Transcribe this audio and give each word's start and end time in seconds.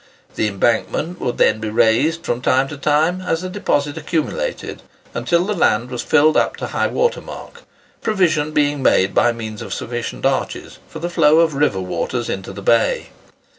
The 0.33 0.47
embankment 0.47 1.19
would 1.21 1.37
then 1.37 1.59
be 1.59 1.69
raised 1.69 2.25
from 2.25 2.41
time 2.41 2.67
to 2.69 2.75
time 2.75 3.21
as 3.21 3.43
the 3.43 3.49
deposit 3.51 3.97
accumulated, 3.97 4.81
until 5.13 5.45
the 5.45 5.53
land 5.53 5.91
was 5.91 6.01
filled 6.01 6.35
up 6.35 6.55
to 6.55 6.65
high 6.69 6.87
water 6.87 7.21
mark; 7.21 7.61
provision 8.01 8.51
being 8.51 8.81
made 8.81 9.13
by 9.13 9.31
means 9.31 9.61
of 9.61 9.75
sufficient 9.75 10.25
arches, 10.25 10.79
for 10.87 10.97
the 10.97 11.07
flow 11.07 11.37
of 11.41 11.51
the 11.51 11.59
river 11.59 11.79
waters 11.81 12.29
into 12.31 12.51
the 12.51 12.63
bay. 12.63 13.09